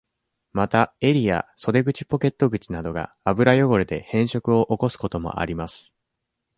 [0.51, 5.93] また、襟や、袖口ポケット口などが、油汚れで変色を起こすこともあります。